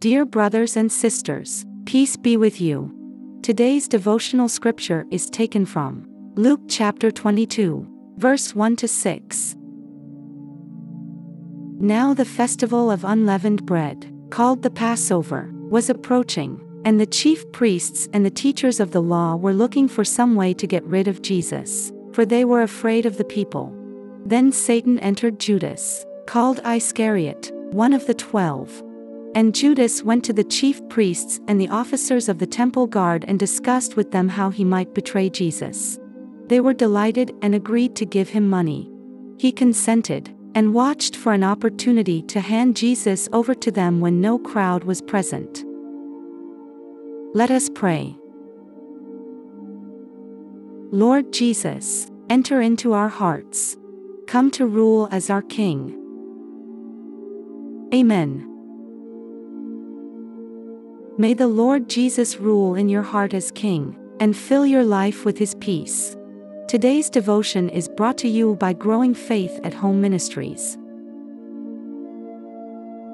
[0.00, 2.94] Dear brothers and sisters, peace be with you.
[3.42, 7.84] Today's devotional scripture is taken from Luke chapter 22,
[8.16, 9.56] verse 1 to 6.
[11.80, 18.08] Now the festival of unleavened bread, called the Passover, was approaching, and the chief priests
[18.12, 21.22] and the teachers of the law were looking for some way to get rid of
[21.22, 23.76] Jesus, for they were afraid of the people.
[24.24, 28.80] Then Satan entered Judas, called Iscariot, one of the twelve.
[29.34, 33.38] And Judas went to the chief priests and the officers of the temple guard and
[33.38, 35.98] discussed with them how he might betray Jesus.
[36.46, 38.90] They were delighted and agreed to give him money.
[39.38, 44.38] He consented, and watched for an opportunity to hand Jesus over to them when no
[44.38, 45.64] crowd was present.
[47.34, 48.16] Let us pray.
[50.90, 53.76] Lord Jesus, enter into our hearts.
[54.26, 55.94] Come to rule as our King.
[57.94, 58.57] Amen.
[61.20, 65.36] May the Lord Jesus rule in your heart as King, and fill your life with
[65.36, 66.16] his peace.
[66.68, 70.78] Today's devotion is brought to you by Growing Faith at Home Ministries.